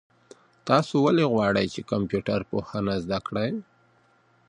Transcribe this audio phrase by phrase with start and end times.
[0.67, 3.49] تاسو ولې غواړئ چي کمپيوټر پوهنه زده کړئ؟